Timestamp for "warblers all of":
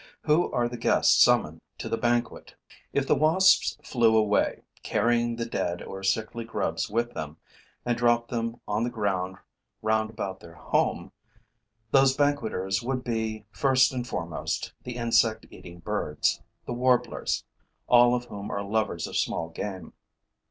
16.73-18.25